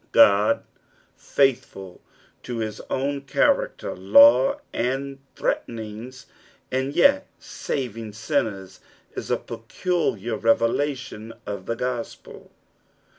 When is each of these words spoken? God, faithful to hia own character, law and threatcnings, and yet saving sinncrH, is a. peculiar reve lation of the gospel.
God, 0.13 0.63
faithful 1.15 2.01
to 2.41 2.57
hia 2.57 2.73
own 2.89 3.21
character, 3.21 3.95
law 3.95 4.59
and 4.73 5.19
threatcnings, 5.35 6.25
and 6.71 6.91
yet 6.91 7.27
saving 7.37 8.13
sinncrH, 8.13 8.79
is 9.13 9.29
a. 9.29 9.37
peculiar 9.37 10.37
reve 10.37 10.57
lation 10.57 11.33
of 11.45 11.67
the 11.67 11.75
gospel. 11.75 12.51